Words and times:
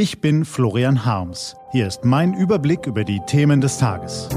Ich 0.00 0.20
bin 0.20 0.44
Florian 0.44 1.04
Harms. 1.04 1.56
Hier 1.72 1.88
ist 1.88 2.04
mein 2.04 2.32
Überblick 2.32 2.86
über 2.86 3.02
die 3.02 3.18
Themen 3.26 3.60
des 3.60 3.78
Tages. 3.78 4.28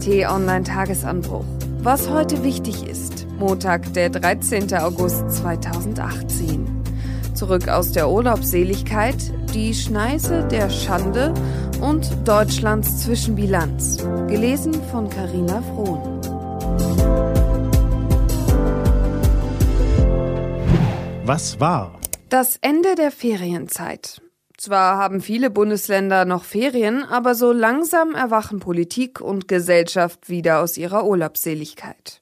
T-Online 0.00 0.64
Tagesanbruch. 0.64 1.44
Was 1.82 2.10
heute 2.10 2.42
wichtig 2.42 2.84
ist. 2.84 3.28
Montag, 3.38 3.92
der 3.92 4.10
13. 4.10 4.74
August 4.74 5.30
2018. 5.30 6.66
Zurück 7.32 7.68
aus 7.68 7.92
der 7.92 8.10
Urlaubsseligkeit, 8.10 9.14
die 9.54 9.72
Schneise 9.72 10.42
der 10.48 10.68
Schande 10.68 11.32
und 11.80 12.10
Deutschlands 12.26 13.04
Zwischenbilanz. 13.04 13.98
Gelesen 14.26 14.74
von 14.90 15.08
Carina 15.08 15.62
Frohn. 15.62 16.02
Was 21.24 21.60
war? 21.60 22.00
Das 22.30 22.58
Ende 22.60 22.96
der 22.96 23.12
Ferienzeit. 23.12 24.22
Zwar 24.66 24.98
haben 24.98 25.20
viele 25.20 25.48
Bundesländer 25.48 26.24
noch 26.24 26.42
Ferien, 26.42 27.04
aber 27.04 27.36
so 27.36 27.52
langsam 27.52 28.16
erwachen 28.16 28.58
Politik 28.58 29.20
und 29.20 29.46
Gesellschaft 29.46 30.28
wieder 30.28 30.58
aus 30.58 30.76
ihrer 30.76 31.06
Urlaubsseligkeit. 31.06 32.20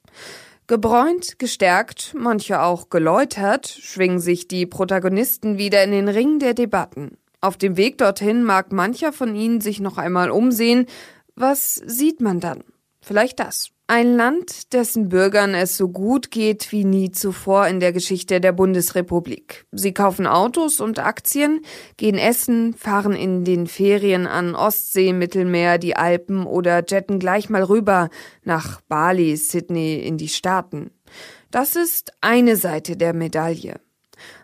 Gebräunt, 0.67 1.39
gestärkt, 1.39 2.13
manche 2.15 2.61
auch 2.61 2.91
geläutert, 2.91 3.65
schwingen 3.67 4.19
sich 4.19 4.47
die 4.47 4.67
Protagonisten 4.67 5.57
wieder 5.57 5.83
in 5.83 5.89
den 5.89 6.07
Ring 6.07 6.37
der 6.37 6.53
Debatten. 6.53 7.17
Auf 7.41 7.57
dem 7.57 7.77
Weg 7.77 7.97
dorthin 7.97 8.43
mag 8.43 8.71
mancher 8.71 9.11
von 9.11 9.35
ihnen 9.35 9.59
sich 9.59 9.79
noch 9.79 9.97
einmal 9.97 10.29
umsehen. 10.29 10.85
Was 11.33 11.81
sieht 11.83 12.21
man 12.21 12.41
dann? 12.41 12.63
Vielleicht 13.05 13.39
das. 13.39 13.69
Ein 13.85 14.15
Land, 14.15 14.73
dessen 14.73 15.09
Bürgern 15.09 15.53
es 15.53 15.77
so 15.77 15.89
gut 15.89 16.31
geht 16.31 16.71
wie 16.71 16.85
nie 16.85 17.11
zuvor 17.11 17.67
in 17.67 17.79
der 17.79 17.93
Geschichte 17.93 18.41
der 18.41 18.51
Bundesrepublik. 18.51 19.67
Sie 19.71 19.93
kaufen 19.93 20.25
Autos 20.25 20.79
und 20.79 20.97
Aktien, 20.97 21.61
gehen 21.97 22.17
essen, 22.17 22.73
fahren 22.73 23.13
in 23.13 23.43
den 23.43 23.67
Ferien 23.67 24.25
an 24.25 24.55
Ostsee, 24.55 25.13
Mittelmeer, 25.13 25.77
die 25.77 25.95
Alpen 25.95 26.47
oder 26.47 26.83
jetten 26.83 27.19
gleich 27.19 27.47
mal 27.47 27.61
rüber 27.61 28.09
nach 28.43 28.81
Bali, 28.81 29.37
Sydney, 29.37 29.99
in 29.99 30.17
die 30.17 30.29
Staaten. 30.29 30.89
Das 31.51 31.75
ist 31.75 32.11
eine 32.21 32.55
Seite 32.55 32.97
der 32.97 33.13
Medaille. 33.13 33.79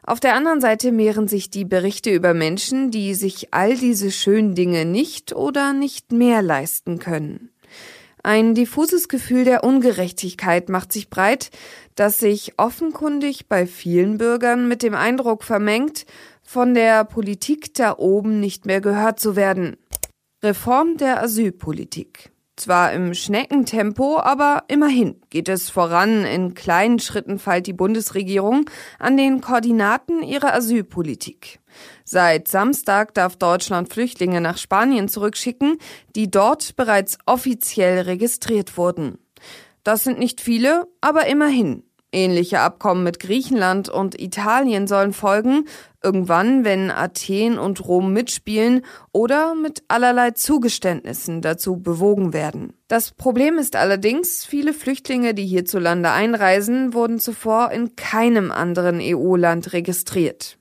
Auf 0.03 0.19
der 0.19 0.35
anderen 0.35 0.61
Seite 0.61 0.91
mehren 0.91 1.27
sich 1.27 1.49
die 1.49 1.65
Berichte 1.65 2.11
über 2.11 2.35
Menschen, 2.35 2.91
die 2.91 3.15
sich 3.15 3.55
all 3.55 3.75
diese 3.75 4.11
schönen 4.11 4.53
Dinge 4.53 4.85
nicht 4.85 5.33
oder 5.33 5.73
nicht 5.73 6.11
mehr 6.11 6.43
leisten 6.43 6.99
können. 6.99 7.49
Ein 8.23 8.53
diffuses 8.53 9.07
Gefühl 9.07 9.45
der 9.45 9.63
Ungerechtigkeit 9.63 10.69
macht 10.69 10.91
sich 10.93 11.09
breit, 11.09 11.49
das 11.95 12.19
sich 12.19 12.53
offenkundig 12.57 13.47
bei 13.47 13.65
vielen 13.65 14.17
Bürgern 14.17 14.67
mit 14.67 14.83
dem 14.83 14.93
Eindruck 14.93 15.43
vermengt, 15.43 16.05
von 16.43 16.73
der 16.73 17.03
Politik 17.03 17.73
da 17.73 17.97
oben 17.97 18.39
nicht 18.39 18.65
mehr 18.65 18.81
gehört 18.81 19.19
zu 19.19 19.35
werden. 19.35 19.77
Reform 20.43 20.97
der 20.97 21.21
Asylpolitik. 21.23 22.31
Zwar 22.61 22.93
im 22.93 23.15
Schneckentempo, 23.15 24.19
aber 24.19 24.65
immerhin 24.67 25.19
geht 25.31 25.49
es 25.49 25.71
voran. 25.71 26.25
In 26.25 26.53
kleinen 26.53 26.99
Schritten 26.99 27.39
feilt 27.39 27.65
die 27.65 27.73
Bundesregierung 27.73 28.69
an 28.99 29.17
den 29.17 29.41
Koordinaten 29.41 30.21
ihrer 30.21 30.53
Asylpolitik. 30.53 31.59
Seit 32.03 32.47
Samstag 32.47 33.15
darf 33.15 33.35
Deutschland 33.35 33.91
Flüchtlinge 33.91 34.41
nach 34.41 34.59
Spanien 34.59 35.09
zurückschicken, 35.09 35.79
die 36.15 36.29
dort 36.29 36.75
bereits 36.75 37.17
offiziell 37.25 38.01
registriert 38.01 38.77
wurden. 38.77 39.17
Das 39.83 40.03
sind 40.03 40.19
nicht 40.19 40.39
viele, 40.39 40.87
aber 41.01 41.25
immerhin. 41.25 41.81
Ähnliche 42.11 42.59
Abkommen 42.59 43.03
mit 43.03 43.19
Griechenland 43.19 43.87
und 43.87 44.19
Italien 44.19 44.85
sollen 44.87 45.13
folgen, 45.13 45.65
irgendwann, 46.03 46.65
wenn 46.65 46.91
Athen 46.91 47.57
und 47.57 47.87
Rom 47.87 48.11
mitspielen 48.11 48.83
oder 49.13 49.55
mit 49.55 49.83
allerlei 49.87 50.31
Zugeständnissen 50.31 51.41
dazu 51.41 51.77
bewogen 51.77 52.33
werden. 52.33 52.73
Das 52.89 53.11
Problem 53.11 53.57
ist 53.57 53.75
allerdings, 53.75 54.45
viele 54.45 54.73
Flüchtlinge, 54.73 55.33
die 55.33 55.45
hierzulande 55.45 56.11
einreisen, 56.11 56.93
wurden 56.93 57.19
zuvor 57.19 57.71
in 57.71 57.95
keinem 57.95 58.51
anderen 58.51 58.99
EU-Land 59.01 59.71
registriert. 59.71 60.57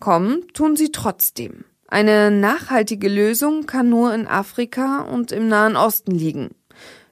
Kommen 0.00 0.46
tun 0.54 0.76
sie 0.76 0.90
trotzdem. 0.90 1.64
Eine 1.88 2.30
nachhaltige 2.30 3.08
Lösung 3.08 3.66
kann 3.66 3.88
nur 3.88 4.14
in 4.14 4.26
Afrika 4.26 5.00
und 5.00 5.32
im 5.32 5.48
Nahen 5.48 5.76
Osten 5.76 6.12
liegen. 6.12 6.50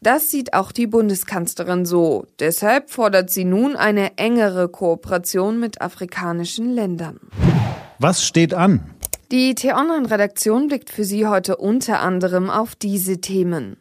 Das 0.01 0.31
sieht 0.31 0.55
auch 0.55 0.73
die 0.73 0.87
Bundeskanzlerin 0.87 1.87
so. 1.87 2.27
Deshalb 2.39 2.91
fordert 2.91 3.31
sie 3.31 3.45
nun 3.45 3.77
eine 3.77 4.19
engere 4.19 4.69
Kooperation 4.69 5.59
mit 5.59 5.81
afrikanischen 5.81 6.75
Ländern. 6.75 7.21
Was 7.99 8.25
steht 8.25 8.55
an? 8.55 8.95
Die 9.33 9.55
T-Online-Redaktion 9.55 10.69
blickt 10.69 10.91
für 10.91 11.05
Sie 11.05 11.27
heute 11.27 11.57
unter 11.57 12.01
anderem 12.01 12.49
auf 12.49 12.77
diese 12.77 13.21
Themen. 13.21 13.77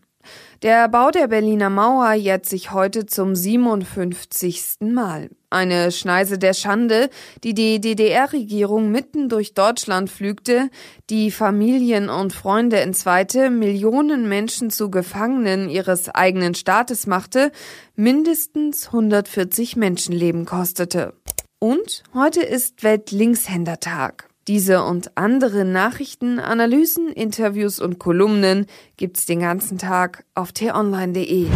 Der 0.62 0.88
Bau 0.88 1.12
der 1.12 1.28
Berliner 1.28 1.70
Mauer 1.70 2.14
jährt 2.14 2.46
sich 2.46 2.72
heute 2.72 3.06
zum 3.06 3.36
57. 3.36 4.78
Mal. 4.80 5.30
Eine 5.50 5.92
Schneise 5.92 6.38
der 6.38 6.54
Schande, 6.54 7.10
die 7.44 7.54
die 7.54 7.82
DDR-Regierung 7.82 8.90
mitten 8.90 9.28
durch 9.28 9.54
Deutschland 9.54 10.10
pflügte, 10.10 10.70
die 11.10 11.30
Familien 11.30 12.10
und 12.10 12.34
Freunde 12.34 12.80
entzweite, 12.80 13.50
Millionen 13.50 14.30
Menschen 14.30 14.70
zu 14.70 14.90
Gefangenen 14.90 15.70
ihres 15.70 16.10
eigenen 16.10 16.56
Staates 16.56 17.06
machte, 17.06 17.52
mindestens 17.96 18.88
140 18.88 19.76
Menschenleben 19.76 20.46
kostete. 20.46 21.14
Und 21.60 22.04
heute 22.14 22.42
ist 22.42 22.84
Weltlinkshändertag. 22.84 24.30
Diese 24.48 24.84
und 24.84 25.18
andere 25.18 25.66
Nachrichten, 25.66 26.40
Analysen, 26.40 27.08
Interviews 27.08 27.80
und 27.80 27.98
Kolumnen 27.98 28.68
gibt's 28.96 29.26
den 29.26 29.40
ganzen 29.40 29.80
Tag 29.80 30.24
auf 30.36 30.52
t-online.de. 30.52 31.48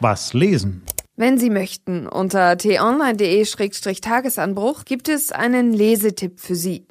Was 0.00 0.34
lesen? 0.34 0.82
Wenn 1.14 1.38
Sie 1.38 1.50
möchten, 1.50 2.08
unter 2.08 2.58
t-online.de-tagesanbruch 2.58 4.84
gibt 4.84 5.08
es 5.08 5.30
einen 5.30 5.72
Lesetipp 5.72 6.40
für 6.40 6.56
Sie. 6.56 6.88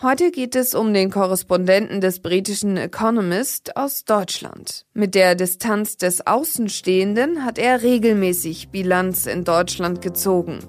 Heute 0.00 0.30
geht 0.30 0.56
es 0.56 0.74
um 0.74 0.94
den 0.94 1.10
Korrespondenten 1.10 2.00
des 2.00 2.20
britischen 2.20 2.78
Economist 2.78 3.76
aus 3.76 4.06
Deutschland. 4.06 4.86
Mit 4.94 5.14
der 5.14 5.34
Distanz 5.34 5.98
des 5.98 6.26
Außenstehenden 6.26 7.44
hat 7.44 7.58
er 7.58 7.82
regelmäßig 7.82 8.70
Bilanz 8.70 9.26
in 9.26 9.44
Deutschland 9.44 10.00
gezogen. 10.00 10.60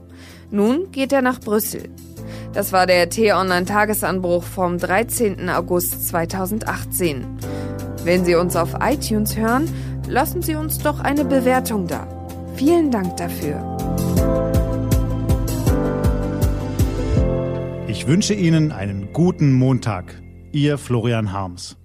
Nun 0.52 0.92
geht 0.92 1.14
er 1.14 1.22
nach 1.22 1.40
Brüssel. 1.40 1.84
Das 2.54 2.74
war 2.74 2.88
der 2.88 3.10
T-Online-Tagesanbruch 3.10 4.44
vom 4.44 4.78
13. 4.78 5.50
August 5.50 6.08
2018. 6.08 7.26
Wenn 8.04 8.26
Sie 8.26 8.36
uns 8.36 8.56
auf 8.56 8.76
iTunes 8.82 9.36
hören, 9.38 9.70
lassen 10.08 10.42
Sie 10.42 10.56
uns 10.56 10.80
doch 10.80 11.00
eine 11.00 11.26
Bewertung 11.26 11.88
da. 11.88 12.08
Vielen 12.56 12.92
Dank 12.92 13.18
dafür. 13.18 13.78
Ich 17.88 18.08
wünsche 18.08 18.34
Ihnen 18.34 18.72
einen 18.72 19.14
guten 19.14 19.54
Montag. 19.54 20.22
Ihr 20.52 20.78
Florian 20.78 21.32
Harms. 21.32 21.78